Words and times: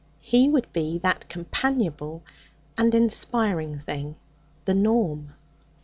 He 0.19 0.49
would 0.49 0.73
be 0.73 0.97
that 0.97 1.29
companionable 1.29 2.23
and 2.75 2.91
inspiring 2.95 3.77
thing 3.77 4.15
the 4.65 4.73
norm. 4.73 5.35